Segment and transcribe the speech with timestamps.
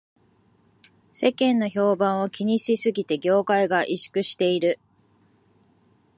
[1.13, 4.79] 世間の評判を気にしすぎで業界が萎縮している